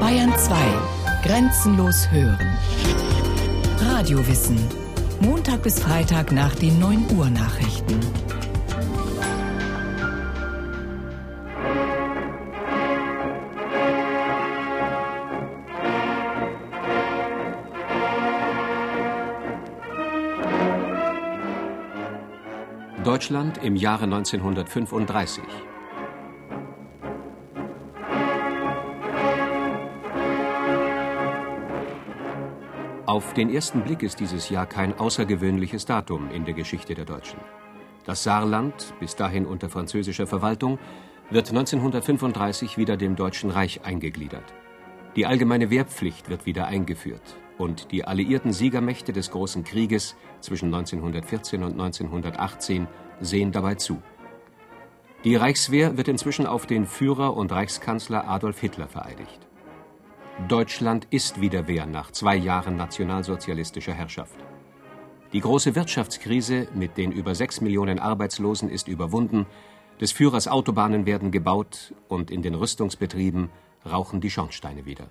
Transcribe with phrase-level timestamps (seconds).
[0.00, 0.54] Bayern 2.
[1.24, 2.56] Grenzenlos hören.
[3.80, 4.58] Radiowissen.
[5.20, 8.00] Montag bis Freitag nach den 9 Uhr Nachrichten.
[23.02, 25.42] Deutschland im Jahre 1935.
[33.14, 37.38] Auf den ersten Blick ist dieses Jahr kein außergewöhnliches Datum in der Geschichte der Deutschen.
[38.04, 40.80] Das Saarland, bis dahin unter französischer Verwaltung,
[41.30, 44.52] wird 1935 wieder dem Deutschen Reich eingegliedert.
[45.14, 51.62] Die allgemeine Wehrpflicht wird wieder eingeführt und die alliierten Siegermächte des Großen Krieges zwischen 1914
[51.62, 52.88] und 1918
[53.20, 54.02] sehen dabei zu.
[55.22, 59.43] Die Reichswehr wird inzwischen auf den Führer und Reichskanzler Adolf Hitler vereidigt.
[60.48, 64.34] Deutschland ist wieder Wehr nach zwei Jahren nationalsozialistischer Herrschaft.
[65.32, 69.46] Die große Wirtschaftskrise mit den über sechs Millionen Arbeitslosen ist überwunden,
[70.00, 73.48] des Führers Autobahnen werden gebaut und in den Rüstungsbetrieben
[73.86, 75.08] rauchen die Schornsteine wieder.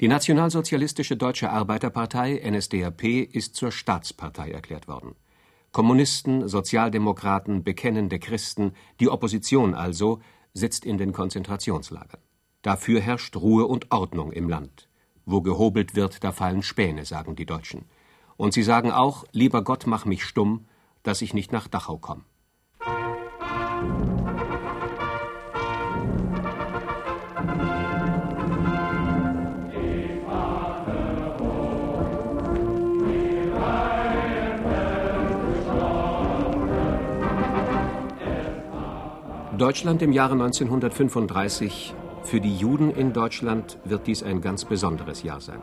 [0.00, 5.14] Die Nationalsozialistische Deutsche Arbeiterpartei NSDAP ist zur Staatspartei erklärt worden.
[5.72, 10.20] Kommunisten, Sozialdemokraten, bekennende Christen, die Opposition also,
[10.54, 12.25] sitzt in den Konzentrationslagern.
[12.66, 14.88] Dafür herrscht Ruhe und Ordnung im Land.
[15.24, 17.84] Wo gehobelt wird, da fallen Späne, sagen die Deutschen.
[18.36, 20.66] Und sie sagen auch, lieber Gott, mach mich stumm,
[21.04, 22.24] dass ich nicht nach Dachau komme.
[39.56, 41.94] Deutschland im Jahre 1935
[42.26, 45.62] für die Juden in Deutschland wird dies ein ganz besonderes Jahr sein.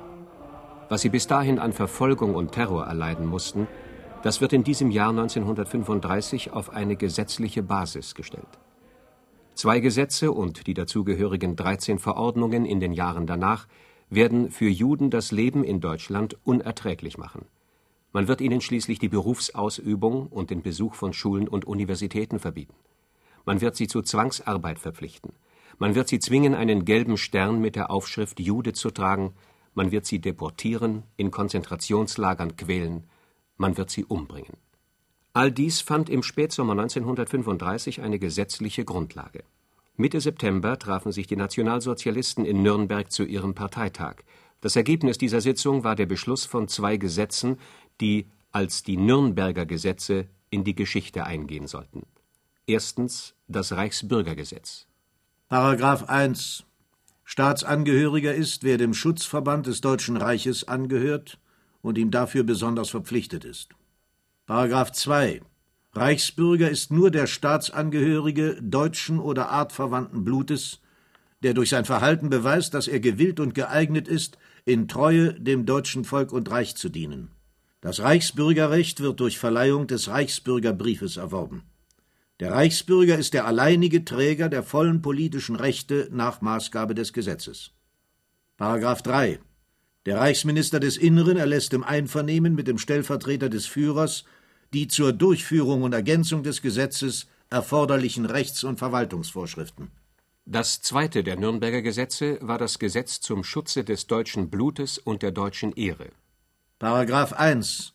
[0.88, 3.67] Was sie bis dahin an Verfolgung und Terror erleiden mussten,
[4.23, 8.48] das wird in diesem Jahr 1935 auf eine gesetzliche Basis gestellt.
[9.55, 13.67] Zwei Gesetze und die dazugehörigen 13 Verordnungen in den Jahren danach
[14.10, 17.45] werden für Juden das Leben in Deutschland unerträglich machen.
[18.14, 22.76] Man wird ihnen schließlich die Berufsausübung und den Besuch von Schulen und Universitäten verbieten.
[23.45, 25.33] Man wird sie zu Zwangsarbeit verpflichten.
[25.83, 29.33] Man wird sie zwingen, einen gelben Stern mit der Aufschrift Jude zu tragen,
[29.73, 33.04] man wird sie deportieren, in Konzentrationslagern quälen,
[33.58, 34.55] man wird sie umbringen.
[35.33, 39.43] All dies fand im Spätsommer 1935 eine gesetzliche Grundlage.
[39.98, 44.23] Mitte September trafen sich die Nationalsozialisten in Nürnberg zu ihrem Parteitag.
[44.61, 47.58] Das Ergebnis dieser Sitzung war der Beschluss von zwei Gesetzen,
[47.99, 52.04] die als die Nürnberger Gesetze in die Geschichte eingehen sollten.
[52.67, 54.88] Erstens das Reichsbürgergesetz.
[55.53, 56.64] Paragraph 1
[57.25, 61.37] Staatsangehöriger ist, wer dem Schutzverband des Deutschen Reiches angehört
[61.83, 63.69] und ihm dafür besonders verpflichtet ist.
[64.47, 65.43] Paragraph 2
[65.92, 70.80] Reichsbürger ist nur der Staatsangehörige deutschen oder artverwandten Blutes,
[71.43, 76.03] der durch sein Verhalten beweist, dass er gewillt und geeignet ist, in Treue dem deutschen
[76.03, 77.30] Volk und Reich zu dienen.
[77.80, 81.61] Das Reichsbürgerrecht wird durch Verleihung des Reichsbürgerbriefes erworben.
[82.39, 87.71] Der Reichsbürger ist der alleinige Träger der vollen politischen Rechte nach Maßgabe des Gesetzes.
[88.58, 89.39] Paragraph 3.
[90.05, 94.26] Der Reichsminister des Inneren erlässt im Einvernehmen mit dem Stellvertreter des Führers
[94.73, 99.92] die zur Durchführung und Ergänzung des Gesetzes erforderlichen Rechts- und Verwaltungsvorschriften.
[100.45, 105.32] Das zweite der Nürnberger Gesetze war das Gesetz zum Schutze des deutschen Blutes und der
[105.32, 106.10] deutschen Ehre.
[106.80, 107.93] Paragraph 1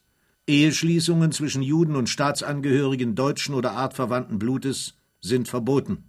[0.49, 6.05] Eheschließungen zwischen Juden und Staatsangehörigen deutschen oder artverwandten Blutes sind verboten.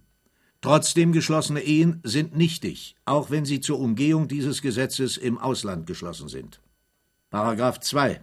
[0.62, 6.28] Trotzdem geschlossene Ehen sind nichtig, auch wenn sie zur Umgehung dieses Gesetzes im Ausland geschlossen
[6.28, 6.60] sind.
[7.30, 8.22] Paragraph 2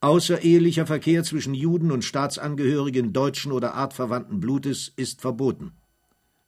[0.00, 5.72] Außerehelicher Verkehr zwischen Juden und Staatsangehörigen deutschen oder artverwandten Blutes ist verboten.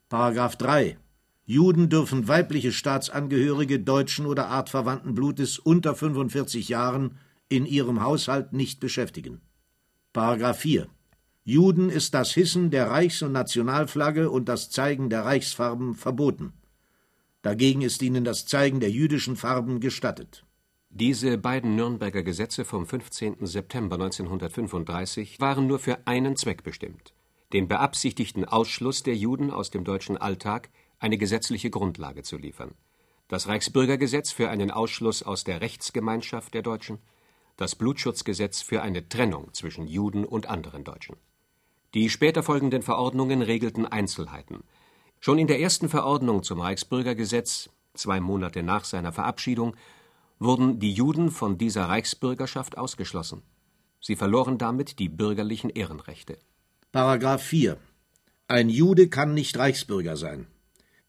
[0.09, 0.99] Paragraph 3
[1.45, 8.81] Juden dürfen weibliche Staatsangehörige deutschen oder artverwandten Blutes unter 45 Jahren in ihrem Haushalt nicht
[8.81, 9.41] beschäftigen.
[10.13, 10.89] Paragraph 4.
[11.45, 16.53] Juden ist das Hissen der Reichs- und Nationalflagge und das Zeigen der Reichsfarben verboten.
[17.43, 20.45] Dagegen ist ihnen das Zeigen der jüdischen Farben gestattet.
[20.91, 23.47] Diese beiden Nürnberger Gesetze vom 15.
[23.47, 27.15] September 1935 waren nur für einen Zweck bestimmt,
[27.53, 32.73] den beabsichtigten Ausschluss der Juden aus dem deutschen Alltag eine gesetzliche Grundlage zu liefern.
[33.29, 36.99] Das Reichsbürgergesetz für einen Ausschluss aus der Rechtsgemeinschaft der Deutschen,
[37.57, 41.17] das Blutschutzgesetz für eine Trennung zwischen Juden und anderen Deutschen.
[41.95, 44.63] Die später folgenden Verordnungen regelten Einzelheiten.
[45.21, 49.75] Schon in der ersten Verordnung zum Reichsbürgergesetz, zwei Monate nach seiner Verabschiedung,
[50.39, 53.43] wurden die Juden von dieser Reichsbürgerschaft ausgeschlossen.
[54.01, 56.39] Sie verloren damit die bürgerlichen Ehrenrechte.
[56.93, 57.79] Paragraph 4
[58.49, 60.47] Ein Jude kann nicht Reichsbürger sein.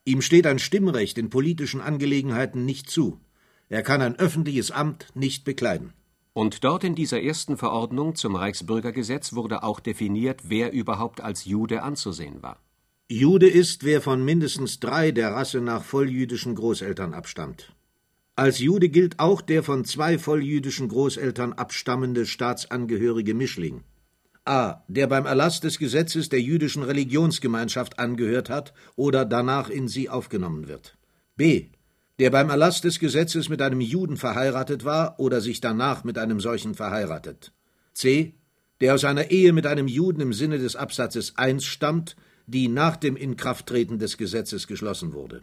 [0.05, 3.19] Ihm steht ein Stimmrecht in politischen Angelegenheiten nicht zu.
[3.67, 5.91] Er kann ein öffentliches Amt nicht bekleiden.
[6.37, 11.81] Und dort in dieser ersten Verordnung zum Reichsbürgergesetz wurde auch definiert, wer überhaupt als Jude
[11.81, 12.61] anzusehen war.
[13.09, 17.73] Jude ist, wer von mindestens drei der Rasse nach volljüdischen Großeltern abstammt.
[18.35, 23.83] Als Jude gilt auch der von zwei volljüdischen Großeltern abstammende staatsangehörige Mischling.
[24.45, 24.83] A.
[24.87, 30.67] Der beim Erlass des Gesetzes der jüdischen Religionsgemeinschaft angehört hat oder danach in sie aufgenommen
[30.67, 30.99] wird.
[31.35, 31.69] B
[32.19, 36.39] der beim Erlass des Gesetzes mit einem Juden verheiratet war oder sich danach mit einem
[36.39, 37.51] solchen verheiratet.
[37.93, 38.33] C.
[38.81, 42.15] Der aus einer Ehe mit einem Juden im Sinne des Absatzes 1 stammt,
[42.47, 45.41] die nach dem Inkrafttreten des Gesetzes geschlossen wurde.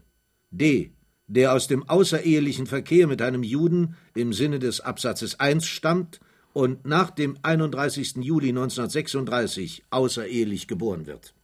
[0.51, 0.93] D.
[1.27, 6.21] Der aus dem außerehelichen Verkehr mit einem Juden im Sinne des Absatzes 1 stammt
[6.53, 8.17] und nach dem 31.
[8.17, 11.35] Juli 1936 außerehelich geboren wird.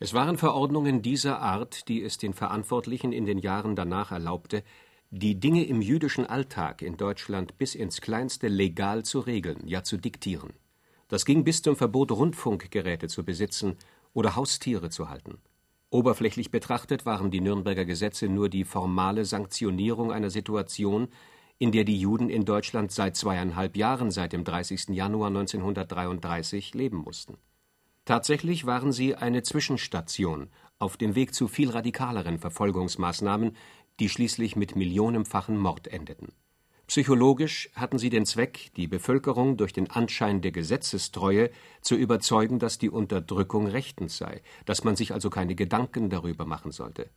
[0.00, 4.62] Es waren Verordnungen dieser Art, die es den Verantwortlichen in den Jahren danach erlaubte,
[5.10, 9.96] die Dinge im jüdischen Alltag in Deutschland bis ins Kleinste legal zu regeln, ja zu
[9.96, 10.52] diktieren.
[11.08, 13.76] Das ging bis zum Verbot, Rundfunkgeräte zu besitzen
[14.12, 15.38] oder Haustiere zu halten.
[15.90, 21.08] Oberflächlich betrachtet waren die Nürnberger Gesetze nur die formale Sanktionierung einer Situation,
[21.58, 24.90] in der die Juden in Deutschland seit zweieinhalb Jahren, seit dem 30.
[24.90, 27.38] Januar 1933, leben mussten.
[28.08, 33.54] Tatsächlich waren sie eine Zwischenstation auf dem Weg zu viel radikaleren Verfolgungsmaßnahmen,
[34.00, 36.32] die schließlich mit millionenfachen Mord endeten.
[36.86, 41.50] Psychologisch hatten sie den Zweck, die Bevölkerung durch den Anschein der Gesetzestreue
[41.82, 46.72] zu überzeugen, dass die Unterdrückung rechtens sei, dass man sich also keine Gedanken darüber machen
[46.72, 47.10] sollte.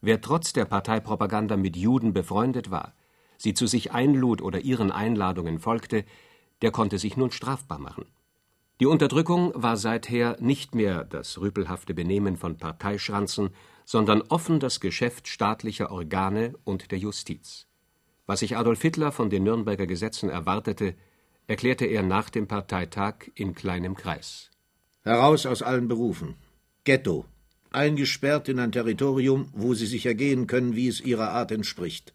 [0.00, 2.94] Wer trotz der Parteipropaganda mit Juden befreundet war,
[3.36, 6.06] sie zu sich einlud oder ihren Einladungen folgte,
[6.62, 8.06] der konnte sich nun strafbar machen.
[8.80, 13.50] Die Unterdrückung war seither nicht mehr das rüpelhafte Benehmen von Parteischranzen,
[13.84, 17.66] sondern offen das Geschäft staatlicher Organe und der Justiz.
[18.26, 20.94] Was sich Adolf Hitler von den Nürnberger Gesetzen erwartete,
[21.48, 24.50] erklärte er nach dem Parteitag in kleinem Kreis.
[25.02, 26.36] Heraus aus allen Berufen.
[26.84, 27.24] Ghetto.
[27.70, 32.14] Eingesperrt in ein Territorium, wo sie sich ergehen können, wie es ihrer Art entspricht,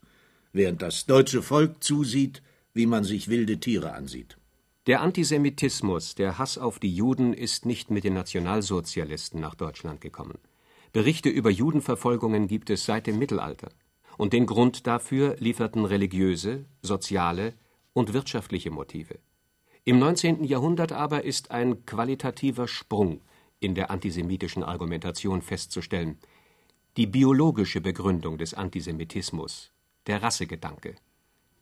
[0.52, 4.38] während das deutsche Volk zusieht, wie man sich wilde Tiere ansieht.
[4.86, 10.38] Der Antisemitismus, der Hass auf die Juden ist nicht mit den Nationalsozialisten nach Deutschland gekommen.
[10.92, 13.70] Berichte über Judenverfolgungen gibt es seit dem Mittelalter.
[14.18, 17.54] Und den Grund dafür lieferten religiöse, soziale
[17.94, 19.18] und wirtschaftliche Motive.
[19.84, 20.44] Im 19.
[20.44, 23.22] Jahrhundert aber ist ein qualitativer Sprung
[23.60, 26.18] in der antisemitischen Argumentation festzustellen.
[26.98, 29.72] Die biologische Begründung des Antisemitismus,
[30.06, 30.94] der Rassegedanke.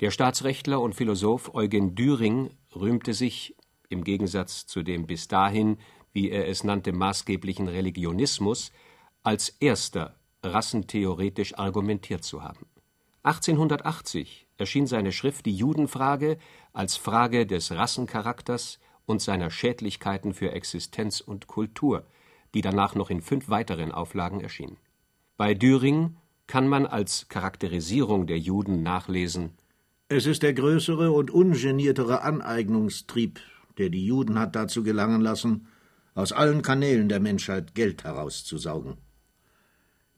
[0.02, 3.54] Der Staatsrechtler und Philosoph Eugen Düring rühmte sich,
[3.88, 5.78] im Gegensatz zu dem bis dahin,
[6.12, 8.72] wie er es nannte, maßgeblichen Religionismus,
[9.22, 12.66] als erster rassentheoretisch argumentiert zu haben.
[13.22, 16.38] 1880 erschien seine Schrift Die Judenfrage
[16.72, 22.08] als Frage des Rassencharakters und seiner Schädlichkeiten für Existenz und Kultur,
[22.54, 24.78] die danach noch in fünf weiteren Auflagen erschien.
[25.36, 26.16] Bei Düring
[26.48, 29.52] kann man als Charakterisierung der Juden nachlesen
[30.12, 33.40] es ist der größere und ungeniertere Aneignungstrieb,
[33.78, 35.66] der die Juden hat dazu gelangen lassen,
[36.14, 38.98] aus allen Kanälen der Menschheit Geld herauszusaugen.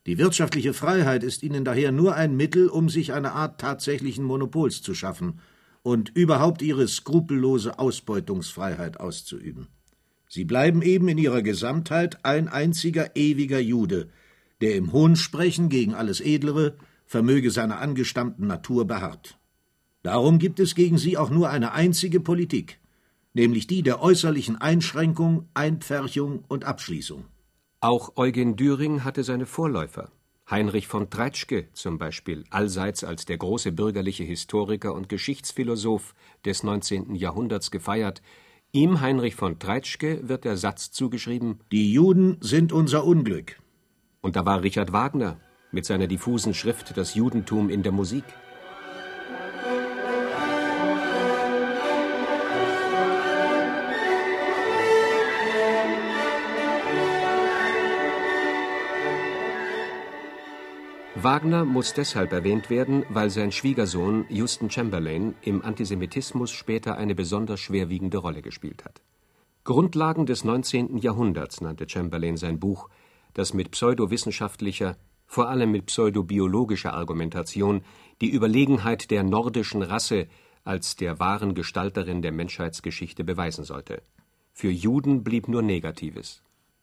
[0.07, 4.83] Die wirtschaftliche Freiheit ist ihnen daher nur ein Mittel, um sich eine Art tatsächlichen Monopols
[4.83, 5.41] zu schaffen
[5.83, 9.69] und überhaupt ihre skrupellose Ausbeutungsfreiheit auszuüben.
[10.29, 14.09] Sie bleiben eben in ihrer Gesamtheit ein einziger ewiger Jude,
[14.61, 19.39] der im Hohnsprechen gegen alles Edlere vermöge seiner angestammten Natur beharrt.
[20.05, 22.79] Darum gibt es gegen sie auch nur eine einzige Politik,
[23.33, 27.25] nämlich die der äußerlichen Einschränkung, Einpferchung und Abschließung.
[27.81, 30.13] Auch Eugen Düring hatte seine Vorläufer.
[30.51, 37.15] Heinrich von Treitschke zum Beispiel, allseits als der große bürgerliche Historiker und Geschichtsphilosoph des 19.
[37.15, 38.21] Jahrhunderts gefeiert,
[38.73, 43.59] ihm Heinrich von Treitschke wird der Satz zugeschrieben Die Juden sind unser Unglück.
[44.21, 45.41] Und da war Richard Wagner
[45.73, 48.25] mit seiner diffusen Schrift Das Judentum in der Musik.
[61.17, 67.61] Wagner muss deshalb erwähnt werden, weil sein Schwiegersohn Houston Chamberlain im Antisemitismus später eine besonders
[67.61, 69.01] schwerwiegende Rolle gespielt hat.
[69.63, 70.99] Grundlagen des 19.
[70.99, 72.89] Jahrhunderts nannte Chamberlain sein Buch,
[73.33, 77.83] das mit pseudowissenschaftlicher, vor allem mit pseudobiologischer Argumentation,
[78.21, 80.27] die Überlegenheit der nordischen Rasse
[80.65, 84.03] als der wahren Gestalterin der Menschheitsgeschichte beweisen sollte.
[84.53, 86.43] Für Juden blieb nur Negatives.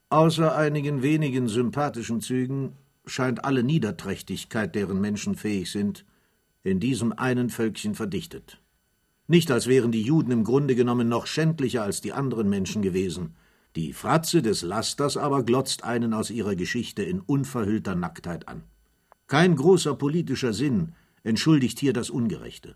[0.10, 6.05] Außer einigen wenigen sympathischen Zügen scheint alle Niederträchtigkeit, deren Menschen fähig sind,
[6.63, 8.62] in diesem einen Völkchen verdichtet.
[9.27, 13.36] Nicht als wären die Juden im Grunde genommen noch schändlicher als die anderen Menschen gewesen.
[13.75, 18.63] Die Fratze des Lasters aber glotzt einen aus ihrer Geschichte in unverhüllter Nacktheit an.
[19.27, 20.93] Kein großer politischer Sinn
[21.24, 22.75] entschuldigt hier das Ungerechte.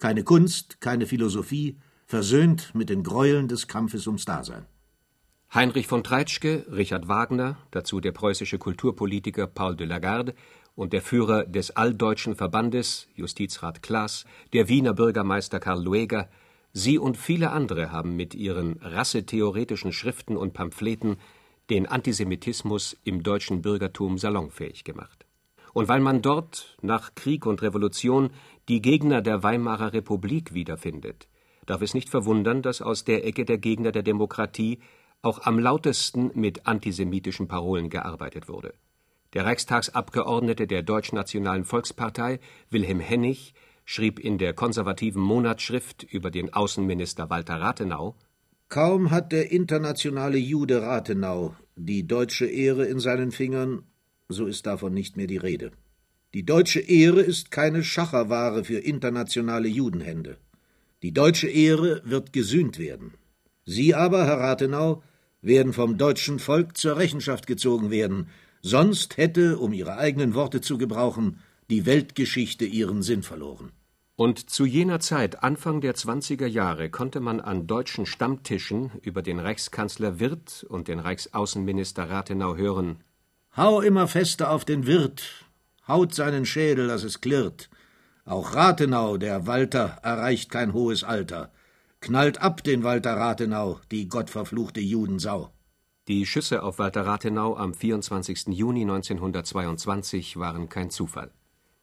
[0.00, 4.66] Keine Kunst, keine Philosophie versöhnt mit den Gräueln des Kampfes ums Dasein.
[5.54, 10.34] Heinrich von Treitschke, Richard Wagner, dazu der preußische Kulturpolitiker Paul de Lagarde
[10.74, 16.28] und der Führer des Alldeutschen Verbandes, Justizrat Klaas, der Wiener Bürgermeister Karl Lueger,
[16.72, 21.18] sie und viele andere haben mit ihren rassetheoretischen Schriften und Pamphleten
[21.70, 25.24] den Antisemitismus im deutschen Bürgertum salonfähig gemacht.
[25.72, 28.30] Und weil man dort nach Krieg und Revolution
[28.68, 31.28] die Gegner der Weimarer Republik wiederfindet,
[31.64, 34.80] darf es nicht verwundern, dass aus der Ecke der Gegner der Demokratie
[35.24, 38.74] auch am lautesten mit antisemitischen Parolen gearbeitet wurde.
[39.32, 42.38] Der Reichstagsabgeordnete der Deutschnationalen Volkspartei,
[42.70, 43.54] Wilhelm Hennig,
[43.84, 48.14] schrieb in der konservativen Monatsschrift über den Außenminister Walter Rathenau
[48.68, 53.84] Kaum hat der internationale Jude Rathenau die deutsche Ehre in seinen Fingern,
[54.28, 55.72] so ist davon nicht mehr die Rede.
[56.32, 60.38] Die deutsche Ehre ist keine Schacherware für internationale Judenhände.
[61.02, 63.14] Die deutsche Ehre wird gesühnt werden.
[63.64, 65.02] Sie aber, Herr Rathenau,
[65.44, 68.28] werden vom deutschen Volk zur Rechenschaft gezogen werden,
[68.62, 73.72] sonst hätte, um Ihre eigenen Worte zu gebrauchen, die Weltgeschichte ihren Sinn verloren.
[74.16, 79.40] Und zu jener Zeit, Anfang der 20er Jahre, konnte man an deutschen Stammtischen über den
[79.40, 82.98] Reichskanzler Wirth und den Reichsaußenminister Rathenau hören:
[83.56, 85.46] Hau immer fester auf den Wirt,
[85.88, 87.68] haut seinen Schädel, dass es klirrt.
[88.24, 91.50] Auch Rathenau, der Walter, erreicht kein hohes Alter.
[92.04, 95.50] Knallt ab den Walter Rathenau, die gottverfluchte Judensau.
[96.06, 98.48] Die Schüsse auf Walter Rathenau am 24.
[98.48, 101.30] Juni 1922 waren kein Zufall.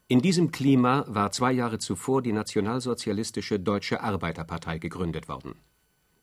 [0.08, 5.56] In diesem Klima war zwei Jahre zuvor die nationalsozialistische Deutsche Arbeiterpartei gegründet worden.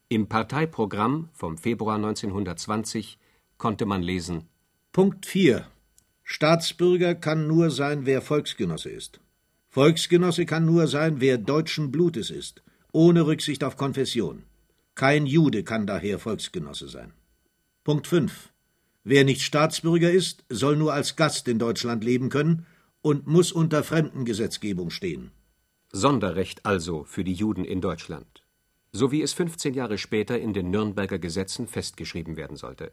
[0.09, 3.19] Im Parteiprogramm vom Februar 1920
[3.57, 4.45] konnte man lesen:
[4.93, 5.67] Punkt 4.
[6.23, 9.19] Staatsbürger kann nur sein, wer Volksgenosse ist.
[9.71, 12.63] Volksgenosse kann nur sein, wer deutschen Blutes ist
[12.99, 14.43] ohne Rücksicht auf Konfession.
[14.97, 17.13] Kein Jude kann daher Volksgenosse sein.
[17.85, 18.53] Punkt 5.
[19.05, 22.67] Wer nicht Staatsbürger ist, soll nur als Gast in Deutschland leben können
[23.01, 25.31] und muss unter Fremdengesetzgebung stehen.
[25.93, 28.43] Sonderrecht also für die Juden in Deutschland,
[28.91, 32.91] so wie es 15 Jahre später in den Nürnberger Gesetzen festgeschrieben werden sollte.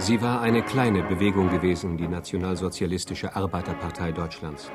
[0.00, 4.70] Sie war eine kleine Bewegung gewesen, die Nationalsozialistische Arbeiterpartei Deutschlands.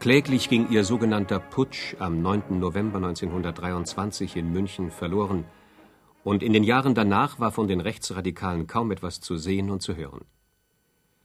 [0.00, 2.58] Kläglich ging ihr sogenannter Putsch am 9.
[2.58, 5.44] November 1923 in München verloren,
[6.24, 9.94] und in den Jahren danach war von den Rechtsradikalen kaum etwas zu sehen und zu
[9.94, 10.24] hören.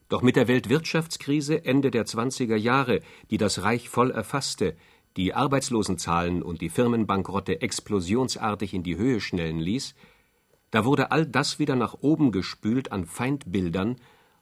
[0.10, 3.00] Doch mit der Weltwirtschaftskrise Ende der 20er Jahre,
[3.32, 4.76] die das Reich voll erfasste,
[5.18, 9.96] die Arbeitslosenzahlen und die Firmenbankrotte explosionsartig in die Höhe schnellen ließ,
[10.74, 13.98] da wurde all das wieder nach oben gespült an Feindbildern,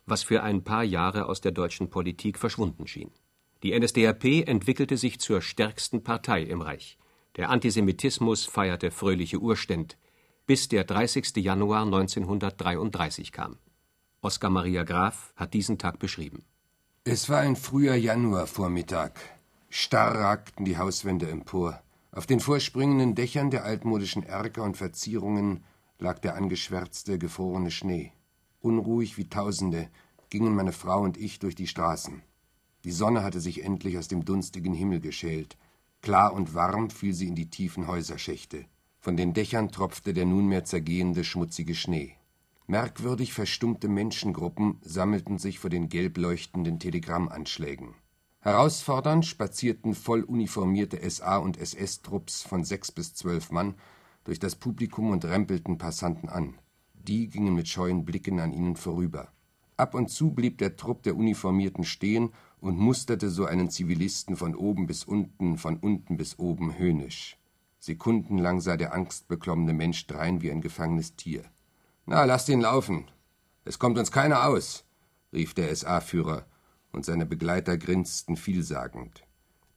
[0.06, 3.12] was für ein paar Jahre aus der deutschen Politik verschwunden schien.
[3.64, 6.98] Die NSDAP entwickelte sich zur stärksten Partei im Reich.
[7.36, 9.98] Der Antisemitismus feierte fröhliche Urständ,
[10.46, 11.36] bis der 30.
[11.36, 13.58] Januar 1933 kam.
[14.22, 16.46] Oskar Maria Graf hat diesen Tag beschrieben.
[17.04, 19.12] Es war ein früher Januarvormittag.
[19.70, 21.82] Starr ragten die Hauswände empor.
[22.14, 25.66] Auf den vorspringenden Dächern der altmodischen Erker und Verzierungen
[26.02, 28.12] lag der angeschwärzte, gefrorene Schnee.
[28.60, 29.90] Unruhig wie Tausende
[30.30, 32.24] gingen meine Frau und ich durch die Straßen.
[32.84, 35.58] Die Sonne hatte sich endlich aus dem dunstigen Himmel geschält.
[36.02, 38.66] Klar und warm fiel sie in die tiefen Häuserschächte.
[39.00, 42.16] Von den Dächern tropfte der nunmehr zergehende, schmutzige Schnee.
[42.68, 47.96] Merkwürdig verstummte Menschengruppen sammelten sich vor den gelb leuchtenden Telegrammanschlägen.
[48.40, 53.76] Herausfordernd spazierten voll uniformierte SA- und SS-Trupps von sechs bis zwölf Mann
[54.24, 56.56] durch das Publikum und rempelten Passanten an.
[56.94, 59.32] Die gingen mit scheuen Blicken an ihnen vorüber.
[59.78, 64.54] Ab und zu blieb der Trupp der Uniformierten stehen und musterte so einen Zivilisten von
[64.54, 67.38] oben bis unten, von unten bis oben höhnisch.
[67.80, 71.44] Sekundenlang sah der angstbeklommene Mensch drein wie ein gefangenes Tier.
[72.06, 73.10] Na, lasst ihn laufen.
[73.66, 74.86] Es kommt uns keiner aus,
[75.34, 76.46] rief der SA-Führer,
[76.92, 79.24] und seine Begleiter grinsten vielsagend.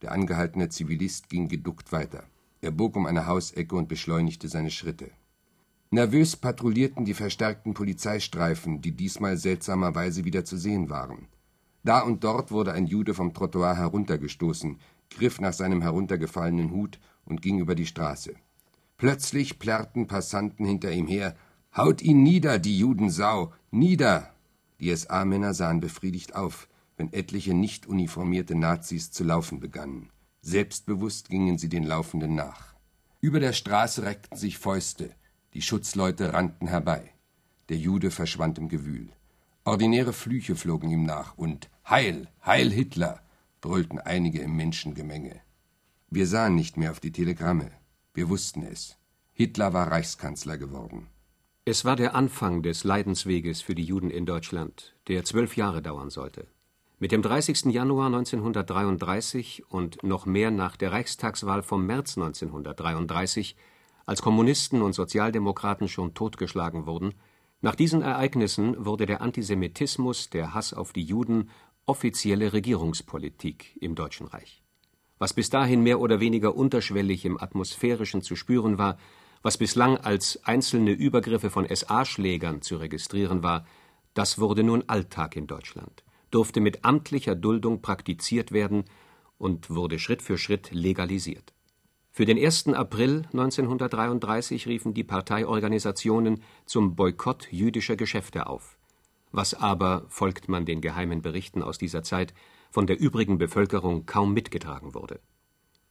[0.03, 2.25] Der angehaltene Zivilist ging geduckt weiter.
[2.65, 5.11] Er bog um eine Hausecke und beschleunigte seine Schritte.
[5.91, 11.29] Nervös patrouillierten die verstärkten Polizeistreifen, die diesmal seltsamerweise wieder zu sehen waren.
[11.83, 14.79] Da und dort wurde ein Jude vom Trottoir heruntergestoßen,
[15.11, 18.35] griff nach seinem heruntergefallenen Hut und ging über die Straße.
[18.97, 21.37] Plötzlich plärrten Passanten hinter ihm her
[21.77, 23.53] Haut ihn nieder, die Judensau.
[23.71, 24.33] Nieder.
[24.81, 26.67] Die SA-Männer sahen befriedigt auf,
[26.97, 30.09] wenn etliche nicht uniformierte Nazis zu laufen begannen.
[30.47, 32.75] Selbstbewusst gingen sie den Laufenden nach.
[33.23, 35.15] Über der Straße reckten sich Fäuste.
[35.55, 37.15] Die Schutzleute rannten herbei.
[37.71, 39.09] Der Jude verschwand im Gewühl.
[39.65, 43.23] Ordinäre Flüche flogen ihm nach und Heil, Heil Hitler,
[43.63, 45.41] brüllten einige im Menschengemenge.
[46.11, 47.71] Wir sahen nicht mehr auf die Telegramme.
[48.13, 48.99] Wir wussten es.
[49.33, 51.07] Hitler war Reichskanzler geworden.
[51.65, 56.11] Es war der Anfang des Leidensweges für die Juden in Deutschland, der zwölf Jahre dauern
[56.11, 56.47] sollte.
[57.01, 57.67] Mit dem 30.
[57.67, 63.57] Januar 1933 und noch mehr nach der Reichstagswahl vom März 1933,
[64.07, 67.15] als Kommunisten und Sozialdemokraten schon totgeschlagen wurden,
[67.61, 71.51] nach diesen Ereignissen wurde der Antisemitismus, der Hass auf die Juden
[71.85, 74.63] offizielle Regierungspolitik im Deutschen Reich.
[75.19, 78.99] Was bis dahin mehr oder weniger unterschwellig im Atmosphärischen zu spüren war,
[79.43, 83.67] was bislang als einzelne Übergriffe von SA-Schlägern zu registrieren war,
[84.15, 86.05] das wurde nun Alltag in Deutschland,
[86.35, 88.85] durfte mit amtlicher Duldung praktiziert werden
[89.39, 91.53] und wurde Schritt für Schritt legalisiert.
[92.11, 92.69] Für den 1.
[92.69, 98.79] April 1933 riefen die Parteiorganisationen zum Boykott jüdischer Geschäfte auf,
[99.33, 102.35] was aber, folgt man den geheimen Berichten aus dieser Zeit,
[102.71, 105.21] von der übrigen Bevölkerung kaum mitgetragen wurde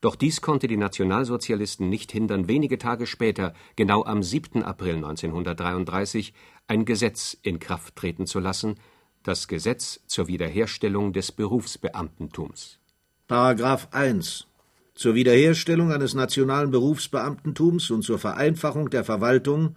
[0.04, 4.62] doch dies konnte die Nationalsozialisten nicht hindern, wenige Tage später, genau am 7.
[4.62, 6.34] April 1933,
[6.68, 8.76] ein Gesetz in Kraft treten zu lassen,
[9.24, 12.80] das Gesetz zur Wiederherstellung des Berufsbeamtentums.
[13.28, 14.48] Paragraph 1
[14.94, 19.76] Zur Wiederherstellung eines nationalen Berufsbeamtentums und zur Vereinfachung der Verwaltung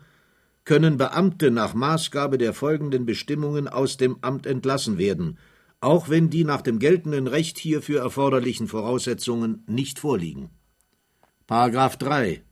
[0.65, 5.39] können Beamte nach Maßgabe der folgenden Bestimmungen aus dem Amt entlassen werden
[5.81, 10.51] auch wenn die nach dem geltenden Recht hierfür erforderlichen Voraussetzungen nicht vorliegen.
[11.47, 12.43] Paragraph 3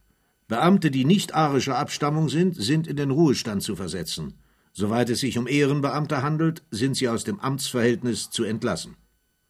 [0.46, 4.34] Beamte, die nicht arischer Abstammung sind, sind in den Ruhestand zu versetzen.
[4.76, 8.96] Soweit es sich um Ehrenbeamte handelt, sind sie aus dem Amtsverhältnis zu entlassen.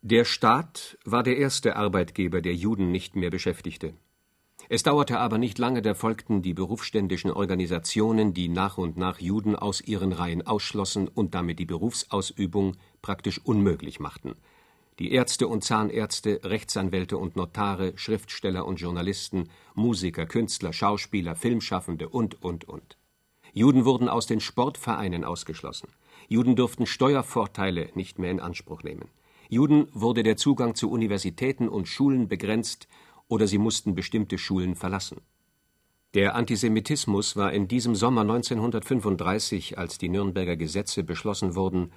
[0.03, 3.95] Der Staat war der erste Arbeitgeber, der Juden nicht mehr beschäftigte.
[4.69, 9.57] Es dauerte aber nicht lange, da folgten die berufsständischen Organisationen, die nach und nach Juden
[9.57, 14.35] aus ihren Reihen ausschlossen und damit die Berufsausübung praktisch unmöglich machten.
[14.99, 22.43] Die Ärzte und Zahnärzte, Rechtsanwälte und Notare, Schriftsteller und Journalisten, Musiker, Künstler, Schauspieler, Filmschaffende und,
[22.43, 22.99] und, und.
[23.57, 25.89] Juden wurden aus den Sportvereinen ausgeschlossen.
[26.29, 29.09] Juden durften Steuervorteile nicht mehr in Anspruch nehmen.
[29.49, 32.89] Juden wurde der Zugang zu Universitäten und Schulen begrenzt
[33.29, 35.21] oder sie mussten bestimmte Schulen verlassen.
[36.15, 41.93] Der Antisemitismus war in diesem Sommer 1935, als die Nürnberger Gesetze beschlossen wurden,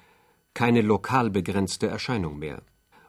[0.53, 2.61] keine lokal begrenzte Erscheinung mehr,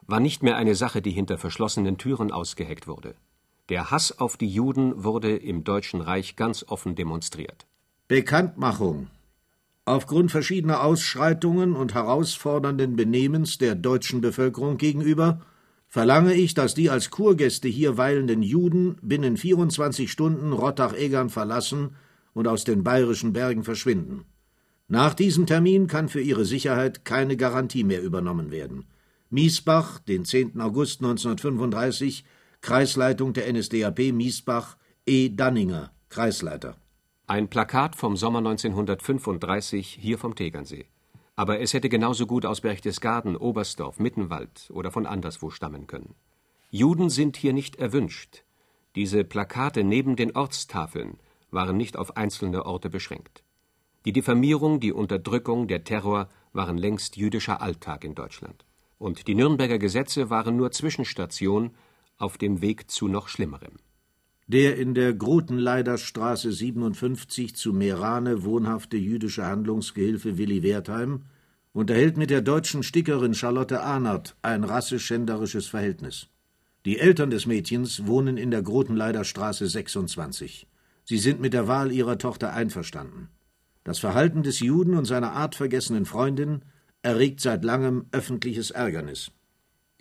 [0.07, 3.13] war nicht mehr eine Sache, die hinter verschlossenen Türen ausgeheckt wurde.
[3.69, 7.67] Der Hass auf die Juden wurde im Deutschen Reich ganz offen demonstriert.
[8.09, 9.05] Bekanntmachung
[9.85, 15.41] Aufgrund verschiedener Ausschreitungen und herausfordernden Benehmens der deutschen Bevölkerung gegenüber
[15.87, 21.97] verlange ich, dass die als Kurgäste hier weilenden Juden binnen 24 Stunden Rottach-Egern verlassen
[22.33, 24.25] und aus den bayerischen Bergen verschwinden.
[24.87, 28.87] Nach diesem Termin kann für ihre Sicherheit keine Garantie mehr übernommen werden.
[29.29, 30.59] Miesbach, den 10.
[30.61, 32.25] August 1935,
[32.61, 35.29] Kreisleitung der NSDAP Miesbach, E.
[35.29, 36.75] Danninger, Kreisleiter.
[37.29, 40.87] Ein Plakat vom Sommer 1935 hier vom Tegernsee.
[41.35, 46.15] Aber es hätte genauso gut aus Berchtesgaden, Oberstdorf, Mittenwald oder von anderswo stammen können.
[46.71, 48.45] Juden sind hier nicht erwünscht.
[48.95, 51.19] Diese Plakate neben den Ortstafeln
[51.51, 53.43] waren nicht auf einzelne Orte beschränkt.
[54.05, 58.65] Die Diffamierung, die Unterdrückung, der Terror waren längst jüdischer Alltag in Deutschland.
[58.97, 61.75] Und die Nürnberger Gesetze waren nur Zwischenstation
[62.17, 63.73] auf dem Weg zu noch Schlimmerem.
[64.51, 71.25] Der in der Grutenleiderstraße 57 zu Meerane wohnhafte jüdische Handlungsgehilfe Willi Wertheim
[71.71, 76.29] unterhält mit der deutschen Stickerin Charlotte Ahnert ein rasseschänderisches Verhältnis.
[76.83, 80.65] Die Eltern des Mädchens wohnen in der Grutenleiderstraße 26.
[81.03, 83.29] Sie sind mit der Wahl ihrer Tochter einverstanden.
[83.83, 86.63] Das Verhalten des Juden und seiner artvergessenen Freundin
[87.03, 89.29] erregt seit langem öffentliches Ärgernis.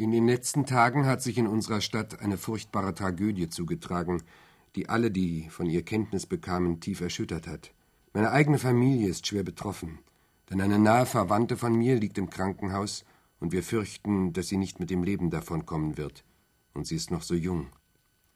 [0.01, 4.23] In den letzten Tagen hat sich in unserer Stadt eine furchtbare Tragödie zugetragen,
[4.77, 7.75] die alle, die von ihr Kenntnis bekamen, tief erschüttert hat.
[8.13, 9.99] Meine eigene Familie ist schwer betroffen,
[10.51, 13.05] denn eine nahe Verwandte von mir liegt im Krankenhaus
[13.41, 16.25] und wir fürchten, dass sie nicht mit dem Leben davonkommen wird.
[16.75, 17.67] und sie ist noch so jung.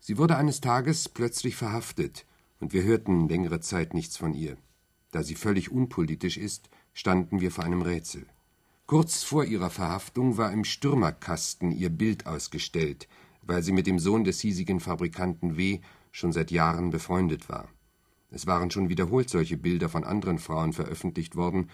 [0.01, 2.27] Sie wurde eines Tages plötzlich verhaftet,
[2.59, 4.57] und wir hörten längere Zeit nichts von ihr.
[5.13, 8.27] Da sie völlig unpolitisch ist, standen wir vor einem Rätsel.
[8.93, 13.09] Kurz vor ihrer Verhaftung war im Stürmerkasten ihr Bild ausgestellt,
[13.41, 15.81] weil sie mit dem Sohn des hiesigen Fabrikanten W.
[16.11, 17.71] schon seit Jahren befreundet war.
[18.31, 21.71] Es waren schon wiederholt solche Bilder von anderen Frauen veröffentlicht worden,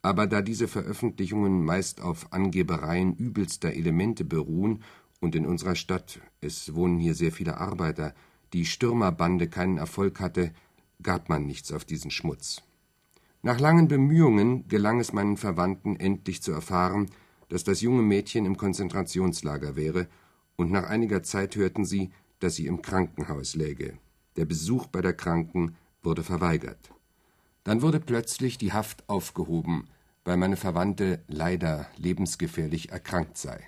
[0.00, 4.84] aber da diese Veröffentlichungen meist auf Angebereien übelster Elemente beruhen
[5.18, 8.14] und in unserer Stadt, es wohnen hier sehr viele Arbeiter,
[8.52, 10.52] die Stürmerbande keinen Erfolg hatte,
[11.02, 12.62] gab man nichts auf diesen Schmutz.
[13.42, 17.10] Nach langen Bemühungen gelang es meinen Verwandten endlich zu erfahren,
[17.48, 20.08] dass das junge Mädchen im Konzentrationslager wäre,
[20.56, 23.98] und nach einiger Zeit hörten sie, dass sie im Krankenhaus läge.
[24.36, 26.92] Der Besuch bei der Kranken wurde verweigert.
[27.64, 29.88] Dann wurde plötzlich die Haft aufgehoben,
[30.24, 33.60] weil meine Verwandte leider lebensgefährlich erkrankt sei.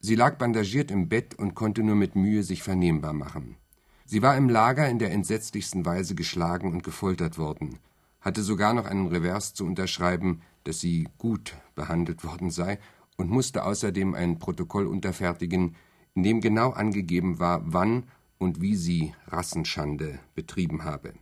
[0.00, 3.56] Sie lag bandagiert im Bett und konnte nur mit Mühe sich vernehmbar machen.
[4.04, 7.78] Sie war im Lager in der entsetzlichsten Weise geschlagen und gefoltert worden,
[8.20, 12.78] hatte sogar noch einen Revers zu unterschreiben, dass sie gut behandelt worden sei
[13.16, 15.76] und musste außerdem ein Protokoll unterfertigen,
[16.14, 18.04] in dem genau angegeben war, wann
[18.38, 21.14] und wie sie Rassenschande betrieben habe.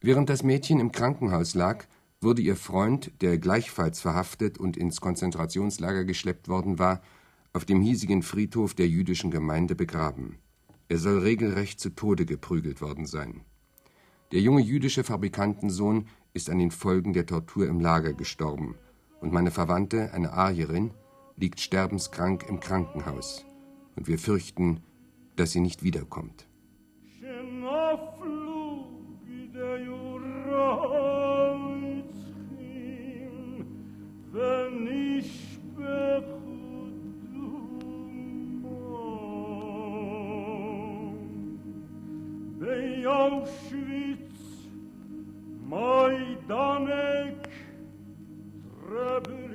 [0.00, 1.86] Während das Mädchen im Krankenhaus lag,
[2.20, 7.02] wurde ihr Freund, der gleichfalls verhaftet und ins Konzentrationslager geschleppt worden war,
[7.52, 10.38] auf dem hiesigen Friedhof der jüdischen Gemeinde begraben.
[10.88, 13.42] Er soll regelrecht zu Tode geprügelt worden sein.
[14.32, 18.76] Der junge jüdische Fabrikantensohn ist an den Folgen der Tortur im Lager gestorben,
[19.20, 20.92] und meine Verwandte, eine Arierin,
[21.36, 23.44] liegt sterbenskrank im Krankenhaus,
[23.96, 24.80] und wir fürchten,
[25.36, 26.49] dass sie nicht wiederkommt.
[45.70, 47.40] Majdanek
[48.86, 49.49] trebuie